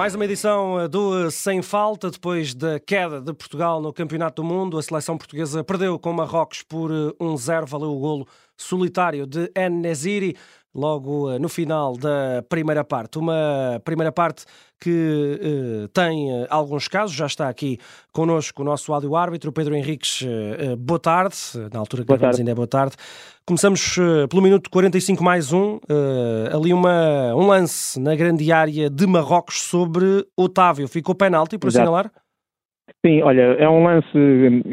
[0.00, 4.78] Mais uma edição do Sem Falta, depois da queda de Portugal no Campeonato do Mundo.
[4.78, 8.26] A seleção portuguesa perdeu com Marrocos por 1-0, valeu o golo
[8.56, 10.38] solitário de En-Neziri
[10.74, 13.18] logo no final da primeira parte.
[13.18, 14.44] Uma primeira parte
[14.78, 15.38] que
[15.82, 17.78] uh, tem uh, alguns casos, já está aqui
[18.12, 20.26] connosco o nosso áudio árbitro, Pedro Henriques,
[20.78, 21.36] boa tarde,
[21.72, 22.96] na altura que gravamos ainda é boa tarde.
[23.44, 23.96] Começamos
[24.28, 25.78] pelo minuto 45 mais um,
[26.52, 30.88] ali uma, um lance na grande área de Marrocos sobre Otávio.
[30.88, 31.82] Ficou penalti por Exato.
[31.82, 32.10] assinalar?
[33.04, 34.06] Sim, olha, é um lance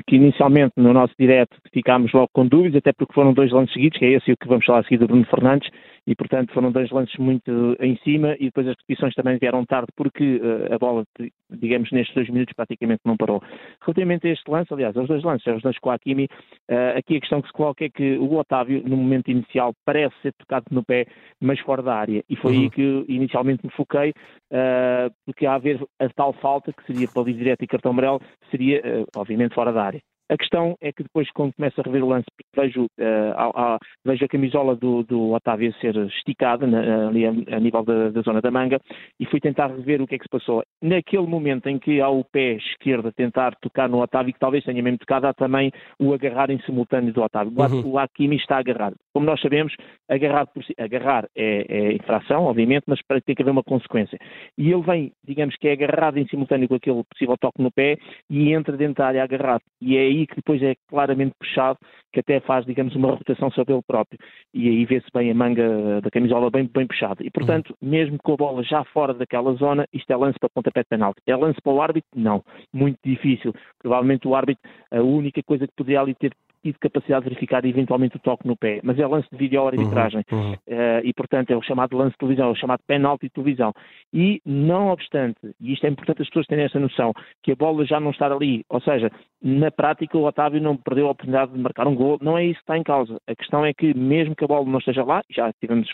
[0.05, 3.97] que inicialmente no nosso direto ficámos logo com dúvidas, até porque foram dois lances seguidos,
[3.97, 5.69] que é esse o que vamos falar a seguir do Bruno Fernandes,
[6.07, 9.89] e portanto foram dois lances muito em cima e depois as repetições também vieram tarde
[9.95, 11.03] porque uh, a bola,
[11.51, 13.43] digamos, nestes dois minutos praticamente não parou.
[13.81, 16.25] Relativamente a este lance, aliás, aos dois lances, aos dois com a Hakimi,
[16.71, 20.15] uh, aqui a questão que se coloca é que o Otávio, no momento inicial, parece
[20.21, 21.05] ser tocado no pé,
[21.41, 22.61] mas fora da área, e foi uhum.
[22.61, 27.07] aí que inicialmente me foquei, uh, porque há a haver a tal falta, que seria
[27.13, 28.81] para direto e cartão amarelo, seria,
[29.15, 30.01] obviamente, fora da área.
[30.29, 32.25] A questão é que depois, quando começo a rever o lance,
[32.55, 37.29] vejo, uh, a, a, vejo a camisola do, do Otávio ser esticada na, ali a,
[37.29, 38.79] a nível da, da, zona da manga
[39.19, 40.63] e fui tentar rever o que é que se passou.
[40.81, 44.63] Naquele momento em que há o pé esquerdo a tentar tocar no Otávio, que talvez
[44.65, 47.53] tenha mesmo tocado, há também o agarrar em simultâneo do Otávio.
[47.57, 47.93] Uhum.
[47.93, 48.95] O Hakimi está agarrado.
[49.13, 49.73] Como nós sabemos,
[50.09, 54.17] agarrar, si, agarrar é, é, infração, obviamente, mas para ter que haver uma consequência.
[54.57, 57.97] E ele vem, digamos que é agarrado em simultâneo com aquele possível toque no pé
[58.29, 59.61] e entra dentro da área agarrado.
[59.81, 61.79] E é aí que depois é claramente puxado,
[62.11, 64.19] que até faz, digamos, uma rotação sobre ele próprio.
[64.53, 67.23] E aí vê-se bem a manga da camisola bem, bem puxada.
[67.23, 67.89] E, portanto, uhum.
[67.89, 71.21] mesmo com a bola já fora daquela zona, isto é lance para pontapé de penalti.
[71.27, 72.09] É lance para o árbitro?
[72.15, 72.43] Não.
[72.73, 73.53] Muito difícil.
[73.79, 76.31] Provavelmente o árbitro, a única coisa que poderia ali ter
[76.67, 80.23] tido capacidade de verificar eventualmente o toque no pé, mas é lance de vídeo arbitragem
[80.31, 80.53] uhum, uhum.
[80.53, 83.73] uh, e portanto é o chamado lance de televisão, é o chamado penalti de televisão.
[84.13, 87.85] E não obstante, e isto é importante as pessoas terem essa noção, que a bola
[87.85, 89.09] já não está ali, ou seja,
[89.41, 92.55] na prática o Otávio não perdeu a oportunidade de marcar um gol, não é isso
[92.55, 95.21] que está em causa, a questão é que mesmo que a bola não esteja lá,
[95.29, 95.89] já tivemos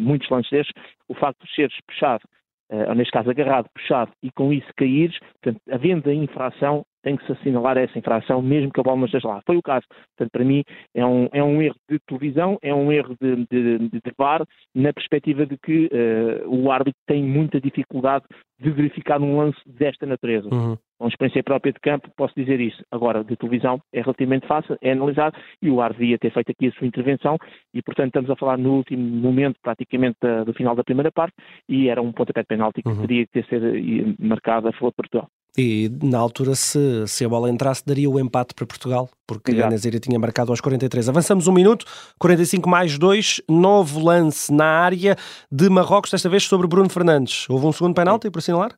[0.00, 0.74] muitos lances destes,
[1.08, 2.22] o facto de seres puxado
[2.70, 7.16] uh, ou neste caso agarrado, puxado e com isso caíres, portanto, havendo a infração, tem
[7.16, 9.40] que se assinalar essa infração, mesmo que a bola não esteja lá.
[9.46, 9.86] Foi o caso.
[10.16, 13.78] Portanto, para mim, é um, é um erro de televisão, é um erro de, de,
[13.78, 14.44] de, de VAR,
[14.74, 18.24] na perspectiva de que uh, o árbitro tem muita dificuldade
[18.58, 20.48] de verificar um lance desta natureza.
[20.52, 20.76] Uhum.
[20.98, 22.82] Com experiência própria de campo, posso dizer isso.
[22.90, 26.66] Agora, de televisão, é relativamente fácil, é analisado, e o AR devia ter feito aqui
[26.66, 27.36] a sua intervenção,
[27.72, 31.34] e portanto estamos a falar no último momento, praticamente, da, do final da primeira parte,
[31.68, 33.00] e era um pontapé de penalti que uhum.
[33.02, 35.28] teria que ter sido eh, marcado a favor de Portugal.
[35.58, 39.70] E na altura, se, se a bola entrasse, daria o empate para Portugal, porque a
[39.70, 41.08] Nazíria tinha marcado aos 43.
[41.08, 41.86] Avançamos um minuto,
[42.18, 45.16] 45 mais 2, novo lance na área
[45.50, 47.48] de Marrocos, desta vez sobre Bruno Fernandes.
[47.48, 48.76] Houve um segundo penalti por assinalar?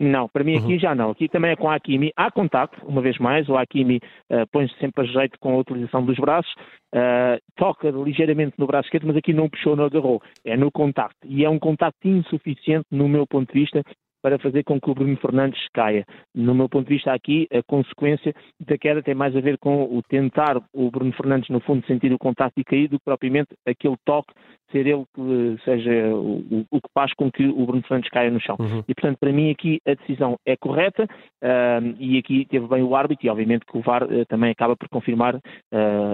[0.00, 0.78] Não, para mim aqui uhum.
[0.78, 1.10] já não.
[1.10, 2.12] Aqui também é com a Hakimi.
[2.16, 3.48] Há contacto, uma vez mais.
[3.48, 3.96] O Hakimi
[4.30, 6.52] uh, põe-se sempre a jeito com a utilização dos braços.
[6.94, 10.22] Uh, toca ligeiramente no braço esquerdo, mas aqui não puxou, não agarrou.
[10.44, 11.26] É no contacto.
[11.26, 13.82] E é um contacto insuficiente, no meu ponto de vista,
[14.28, 16.04] para fazer com que o Bruno Fernandes caia.
[16.34, 19.84] No meu ponto de vista, aqui, a consequência da queda tem mais a ver com
[19.84, 23.48] o tentar o Bruno Fernandes, no fundo, sentir o contacto e cair, do que propriamente
[23.66, 24.34] aquele toque
[24.70, 28.38] ser ele que seja o, o, que faz com que o Bruno Fernandes caia no
[28.38, 28.56] chão.
[28.58, 28.84] Uhum.
[28.86, 32.94] E, portanto, para mim aqui a decisão é correta uh, e aqui teve bem o
[32.94, 35.40] árbitro e, obviamente, que o VAR uh, também acaba por confirmar uh,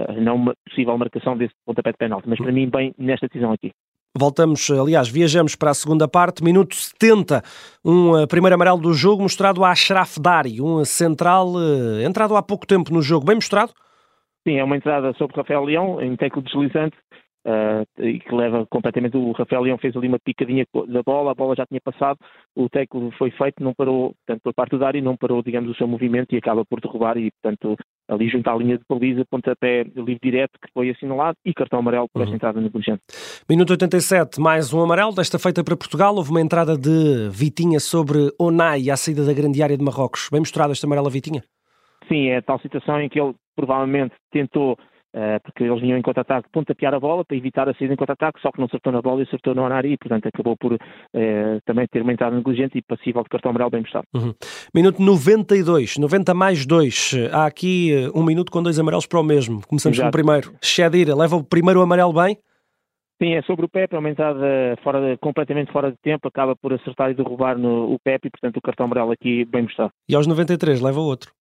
[0.07, 2.29] a não possível marcação desse pontapé de penalti.
[2.29, 3.73] Mas, para mim, bem nesta decisão aqui.
[4.17, 7.43] Voltamos, aliás, viajamos para a segunda parte, minuto 70,
[7.83, 12.41] um uh, primeiro amarelo do jogo mostrado a Ashraf Dari, um central uh, entrado há
[12.41, 13.73] pouco tempo no jogo, bem mostrado?
[14.47, 16.95] Sim, é uma entrada sobre Rafael Leão, em teclo deslizante,
[17.45, 19.15] Uh, e que leva completamente.
[19.15, 22.17] O Rafael Leão fez ali uma picadinha da bola, a bola já tinha passado,
[22.55, 25.75] o teco foi feito, não parou, portanto, por parte do Dari, não parou, digamos, o
[25.75, 29.83] seu movimento e acaba por derrubar e, portanto, ali junto à linha de baliza, pontapé
[29.83, 32.35] livre direto que foi assinalado e cartão amarelo por esta uhum.
[32.35, 33.01] entrada negligente.
[33.47, 38.31] Minuto 87, mais um amarelo, desta feita para Portugal, houve uma entrada de Vitinha sobre
[38.39, 40.29] Onai à saída da grande área de Marrocos.
[40.31, 41.43] Bem mostrado este amarelo a Vitinha?
[42.07, 44.77] Sim, é a tal situação em que ele provavelmente tentou
[45.43, 48.51] porque eles vinham em contra-ataque pontapear a bola para evitar a saída em contra-ataque, só
[48.51, 50.79] que não acertou na bola e acertou área e, portanto, acabou por uh,
[51.65, 54.07] também ter uma entrada negligente e passível de cartão amarelo bem mostrado.
[54.13, 54.33] Uhum.
[54.73, 57.29] Minuto 92, 90 mais 2.
[57.31, 59.61] Há aqui uh, um minuto com dois amarelos para o mesmo.
[59.67, 60.11] Começamos Exato.
[60.11, 60.53] pelo primeiro.
[60.61, 62.37] Shadira leva o primeiro amarelo bem?
[63.21, 64.45] Sim, é sobre o Pepe, é uma entrada
[64.83, 68.29] fora de, completamente fora de tempo, acaba por acertar e derrubar no, o Pepe e,
[68.29, 69.91] portanto, o cartão amarelo aqui bem mostrado.
[70.09, 71.31] E aos 93 leva o outro?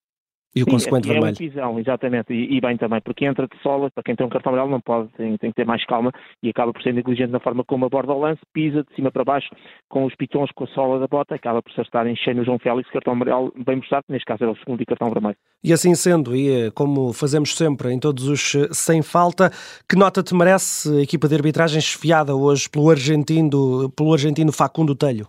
[0.54, 1.36] E o Sim, consequente é, vermelho.
[1.36, 4.30] É visão, exatamente, e, e, bem também, porque entra de sola, para quem tem um
[4.30, 6.12] cartão amarelo não pode, tem, tem, que ter mais calma
[6.42, 9.24] e acaba por ser negligente na forma como aborda o lance, pisa de cima para
[9.24, 9.48] baixo
[9.88, 12.58] com os pitons, com a sola da bota, acaba por estar em cheio no João
[12.58, 15.36] Félix, cartão amarelo bem mostrado, neste caso era o segundo e cartão vermelho.
[15.62, 19.50] E assim sendo, e eh, como fazemos sempre em todos os eh, sem falta,
[19.88, 24.94] que nota te merece a equipa de arbitragem esfiada hoje pelo argentino, pelo argentino Facundo
[24.94, 25.26] Telho?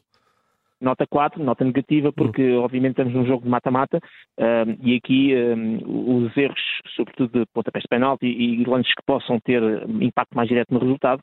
[0.82, 2.64] Nota 4, nota negativa, porque uhum.
[2.64, 6.62] obviamente estamos num jogo de mata-mata uh, e aqui uh, os erros,
[6.96, 9.62] sobretudo de pontapés de penalti e, e lances que possam ter
[10.02, 11.22] impacto mais direto no resultado,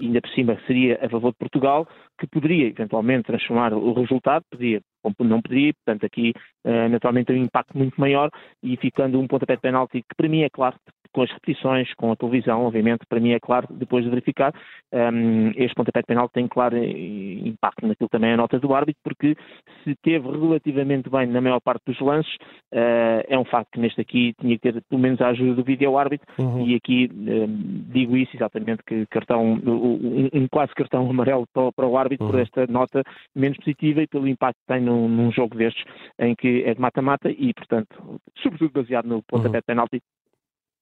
[0.00, 1.86] ainda por cima seria a favor de Portugal,
[2.18, 4.80] que poderia eventualmente transformar o resultado, podia,
[5.20, 6.32] não poderia, portanto aqui
[6.64, 8.30] uh, naturalmente tem um impacto muito maior
[8.62, 10.76] e ficando um pontapé de penalti que para mim é claro
[11.14, 14.52] com as repetições, com a televisão, obviamente, para mim é claro, depois de verificar,
[14.92, 19.00] um, este pontapé de penal tem claro eh, impacto naquilo também a nota do árbitro,
[19.04, 19.36] porque
[19.84, 22.34] se teve relativamente bem na maior parte dos lances,
[22.72, 25.62] uh, é um facto que neste aqui tinha que ter pelo menos a ajuda do
[25.62, 26.66] vídeo árbitro, uhum.
[26.66, 31.86] e aqui um, digo isso exatamente, que cartão, um, um quase cartão amarelo para, para
[31.86, 32.32] o árbitro uhum.
[32.32, 33.02] por esta nota
[33.36, 35.84] menos positiva e pelo impacto que tem num, num jogo destes,
[36.18, 39.60] em que é de mata-mata e, portanto, sobretudo baseado no pontapé uhum.
[39.60, 40.02] de penalti,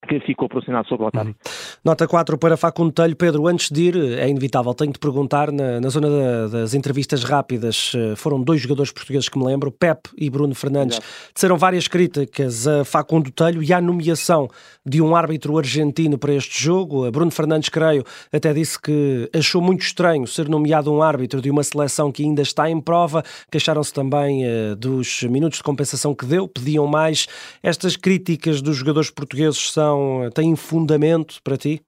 [0.09, 1.31] que ficou posicionado sobre o Otávio.
[1.31, 1.53] Uhum.
[1.85, 3.15] Nota 4 para Facundo Telho.
[3.15, 7.23] Pedro, antes de ir, é inevitável, tenho de perguntar, na, na zona da, das entrevistas
[7.23, 11.33] rápidas, eh, foram dois jogadores portugueses que me lembro, Pep e Bruno Fernandes, Exato.
[11.35, 14.49] disseram várias críticas a Facundo Telho e à nomeação
[14.85, 17.09] de um árbitro argentino para este jogo.
[17.11, 21.63] Bruno Fernandes, creio, até disse que achou muito estranho ser nomeado um árbitro de uma
[21.63, 23.23] seleção que ainda está em prova.
[23.51, 27.27] Queixaram-se também uh, dos minutos de compensação que deu, pediam mais.
[27.63, 29.92] Estas críticas dos jogadores portugueses são,
[30.35, 31.81] têm fundamento para ti?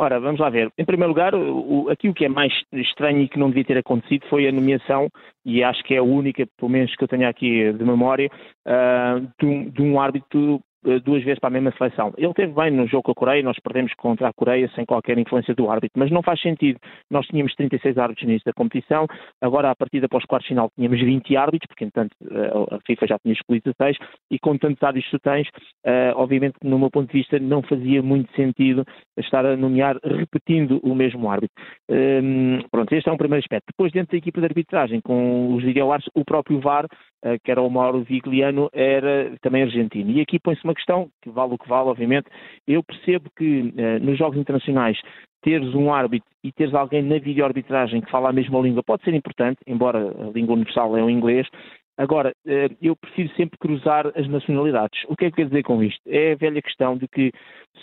[0.00, 0.70] Ora, vamos lá ver.
[0.78, 4.46] Em primeiro lugar, o, que é mais estranho e que não devia ter acontecido foi
[4.46, 5.08] a nomeação,
[5.44, 8.30] e acho que é a única, pelo menos que eu tenho aqui de memória,
[8.64, 10.60] uh, de, um, de um árbitro
[11.04, 12.12] duas vezes para a mesma seleção.
[12.16, 15.18] Ele teve bem no jogo com a Coreia, nós perdemos contra a Coreia sem qualquer
[15.18, 16.78] influência do árbitro, mas não faz sentido.
[17.10, 19.06] Nós tínhamos 36 árbitros no início da competição,
[19.40, 23.18] agora a partir após quarto final tínhamos 20 árbitros, porque entanto eh, a FIFA já
[23.18, 23.96] tinha escolhido 16,
[24.30, 27.62] e com tantos árbitros que tu tens, uh, obviamente no meu ponto de vista não
[27.62, 28.84] fazia muito sentido
[29.16, 31.54] estar a nomear repetindo o mesmo árbitro.
[31.90, 33.66] Um, pronto, este é um primeiro aspecto.
[33.68, 36.86] Depois dentro da equipa de arbitragem, com os videoárbitros, o próprio VAR,
[37.42, 40.10] que era o Mauro Vigliano, era também argentino.
[40.12, 42.26] E aqui põe-se uma questão, que vale o que vale, obviamente.
[42.66, 44.98] Eu percebo que uh, nos jogos internacionais
[45.42, 49.14] teres um árbitro e teres alguém na videoarbitragem que fala a mesma língua pode ser
[49.14, 51.46] importante, embora a língua universal é o inglês,
[51.98, 55.02] Agora, eh, eu prefiro sempre cruzar as nacionalidades.
[55.08, 56.00] O que é que quer dizer com isto?
[56.06, 57.32] É a velha questão de que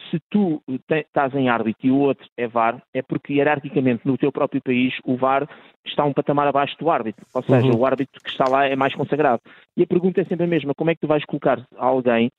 [0.10, 4.32] se tu estás em árbitro e o outro é VAR, é porque hierarquicamente no teu
[4.32, 5.46] próprio país o VAR
[5.86, 7.26] está um patamar abaixo do árbitro.
[7.36, 7.78] Ou seja, uhum.
[7.78, 9.42] o árbitro que está lá é mais consagrado.
[9.76, 12.32] E a pergunta é sempre a mesma: como é que tu vais colocar alguém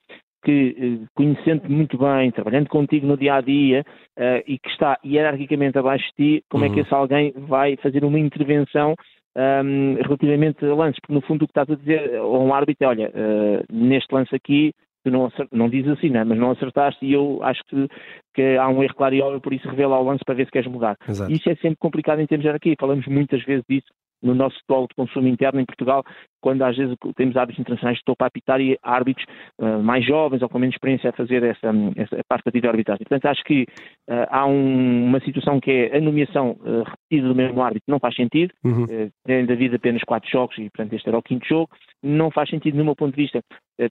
[0.44, 3.84] que, eh, conhecendo muito bem, trabalhando contigo no dia a dia
[4.16, 6.70] uh, e que está hierarquicamente abaixo de ti, como uhum.
[6.70, 6.86] é que uhum.
[6.86, 8.94] esse alguém vai fazer uma intervenção
[9.36, 12.86] um, relativamente a lances, porque no fundo o que estás a dizer a um árbitro
[12.86, 14.72] é, olha, uh, neste lance aqui
[15.06, 16.24] tu não, não dizes assim, né?
[16.24, 17.88] mas não acertaste e eu acho que,
[18.34, 20.50] que há um erro claro e óbvio, por isso revela o lance para ver se
[20.50, 20.96] queres mudar.
[21.08, 21.30] Exato.
[21.30, 23.86] Isso é sempre complicado em termos de aqui, falamos muitas vezes disso
[24.22, 26.02] no nosso futebol de consumo interno em Portugal,
[26.46, 29.26] quando às vezes temos árbitros internacionais de topo a apitar e árbitros
[29.58, 33.04] uh, mais jovens ou com menos experiência a fazer essa, essa parte da videoarbitragem.
[33.04, 33.62] Portanto, acho que
[34.08, 37.98] uh, há um, uma situação que é a nomeação uh, repetida do mesmo árbitro não
[37.98, 38.84] faz sentido, uhum.
[38.84, 41.68] uh, tendo havido apenas quatro jogos e, portanto, este era o quinto jogo,
[42.00, 43.40] não faz sentido, no meu ponto de vista,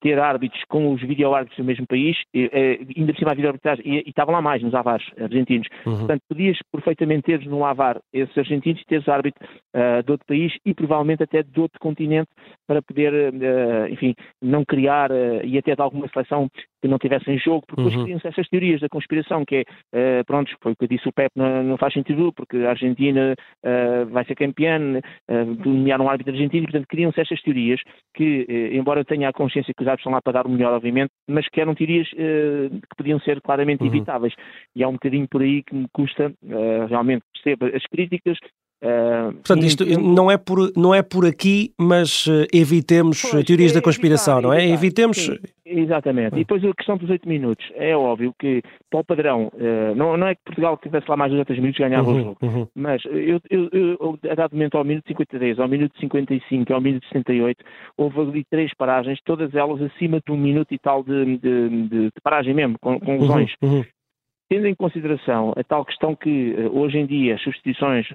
[0.01, 4.09] ter árbitros com os videoárbitros do mesmo país, ainda por cima a videoarbitragem, e, e
[4.09, 5.67] estavam lá mais, nos avares argentinos.
[5.85, 5.97] Uhum.
[5.97, 9.45] Portanto, podias perfeitamente teres no avar esses argentinos e teres árbitro
[10.05, 12.29] de outro país e provavelmente até de outro continente
[12.67, 16.47] para poder, uh, enfim, não criar uh, e até de alguma seleção
[16.81, 18.03] que não tivesse em jogo, porque depois uhum.
[18.03, 19.55] criam-se essas teorias da conspiração, que
[19.93, 22.57] é, uh, pronto, foi o que eu disse o Pep, não, não faz sentido, porque
[22.57, 23.35] a Argentina
[24.11, 27.79] vai ser campeã, uh, nomear um árbitro argentino, portanto, criam-se estas teorias
[28.15, 30.73] que, embora eu tenha a consciência que os árbitros estão lá para dar o melhor,
[30.73, 33.87] obviamente, mas que eram teorias que podiam ser claramente uhum.
[33.87, 34.33] evitáveis.
[34.75, 36.31] E há um bocadinho por aí que me custa
[36.87, 38.37] realmente perceber as críticas,
[38.85, 43.71] Uh, Portanto, isto não, é por, não é por aqui, mas uh, evitemos pois, teorias
[43.71, 44.59] é, da conspiração, evitar, não é?
[44.59, 45.17] Evitar, evitemos.
[45.17, 46.35] Sim, exatamente.
[46.35, 47.65] E depois a questão dos 8 minutos.
[47.73, 48.61] É óbvio que,
[48.91, 51.79] para o padrão, uh, não, não é que Portugal tivesse lá mais de 8 minutos
[51.79, 52.67] ganhava uhum, o jogo, uhum.
[52.75, 57.07] mas eu, eu, eu, a dado momento, ao minuto 53, ao minuto 55, ao minuto
[57.07, 57.65] 68,
[57.97, 61.87] houve ali três paragens, todas elas acima de um minuto e tal de, de, de,
[62.05, 63.51] de paragem mesmo, com, com lesões.
[63.63, 63.85] Uhum, uhum
[64.49, 68.07] tendo em consideração a tal questão que eh, hoje em dia as substituições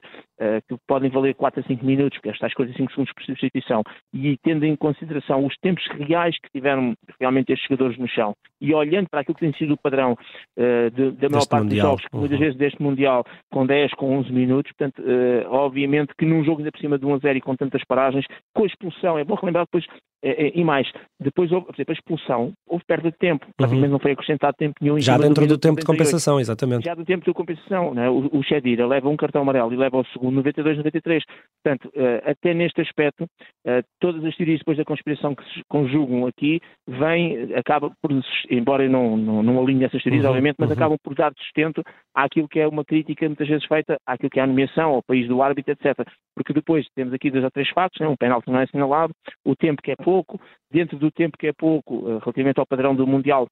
[0.69, 3.83] que podem valer 4 a 5 minutos, porque estas coisas 5 segundos por substituição,
[4.13, 8.75] e tendo em consideração os tempos reais que tiveram realmente estes jogadores no chão, e
[8.75, 11.93] olhando para aquilo que tem sido o padrão uh, de, da maior parte mundial.
[11.93, 12.21] dos jogos, uhum.
[12.21, 16.59] muitas vezes deste Mundial, com 10, com 11 minutos, portanto, uh, obviamente que num jogo
[16.59, 19.25] ainda por cima de 1 a 0 e com tantas paragens, com a expulsão, é
[19.25, 19.85] bom relembrar depois,
[20.23, 20.87] e mais,
[21.19, 23.53] depois houve, por exemplo, a expulsão, houve perda de tempo, uhum.
[23.57, 25.01] praticamente não foi acrescentado tempo nenhum.
[25.01, 26.85] Já dentro do, do tempo de compensação, exatamente.
[26.85, 28.09] Já do tempo de compensação, né?
[28.11, 31.25] o, o Shedira leva um cartão amarelo e leva o segundo 92, 93.
[31.63, 36.27] Portanto, uh, até neste aspecto, uh, todas as teorias depois da conspiração que se conjugam
[36.27, 38.11] aqui, vêm, acaba por,
[38.51, 40.77] embora eu não, não, não alinhe essas teorias, uhum, obviamente, mas uhum.
[40.77, 41.83] acabam por dar sustento
[42.15, 45.29] àquilo que é uma crítica muitas vezes feita àquilo que é a nomeação, ao país
[45.29, 46.07] do árbitro, etc.
[46.35, 48.09] Porque depois temos aqui dois ou três fatos, né?
[48.09, 49.13] um penalti não é assinalado,
[49.45, 52.95] o tempo que é pouco, dentro do tempo que é pouco, uh, relativamente ao padrão
[52.95, 53.47] do Mundial,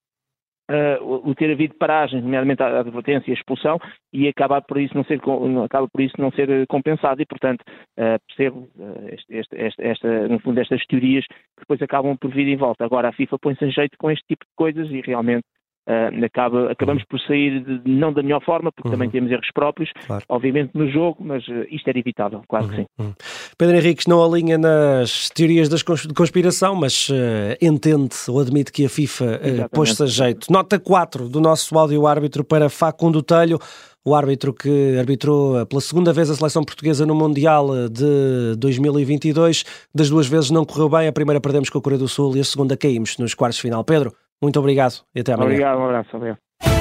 [0.70, 3.80] Uh, o ter havido paragens, nomeadamente a advertência e a expulsão,
[4.12, 5.18] e acaba por isso não ser,
[5.64, 7.62] acaba por isso não ser eh, compensado, e portanto
[7.96, 12.48] uh, percebo uh, este, este, esta, no fundo estas teorias que depois acabam por vir
[12.48, 12.84] em volta.
[12.84, 15.44] Agora a FIFA põe-se em jeito com este tipo de coisas e realmente
[15.88, 18.94] uh, acaba, acabamos por sair de, não da melhor forma, porque uhum.
[18.94, 20.24] também temos erros próprios, claro.
[20.28, 22.70] obviamente no jogo, mas uh, isto era evitável, claro uhum.
[22.70, 22.86] que sim.
[22.98, 23.14] Uhum.
[23.56, 27.14] Pedro Henriques não alinha nas teorias das de conspiração, mas uh,
[27.60, 29.40] entende ou admite que a FIFA
[29.72, 30.52] pôs-se a jeito.
[30.52, 33.58] Nota 4 do nosso áudio-árbitro para Facundo Telho
[34.04, 39.64] o árbitro que arbitrou pela segunda vez a seleção portuguesa no Mundial de 2022.
[39.94, 42.40] Das duas vezes não correu bem, a primeira perdemos com a Coreia do Sul e
[42.40, 43.84] a segunda caímos nos quartos de final.
[43.84, 45.50] Pedro, muito obrigado e até amanhã.
[45.50, 46.16] Obrigado, um abraço.
[46.16, 46.77] Obrigado.